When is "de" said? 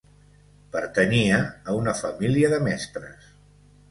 2.53-2.61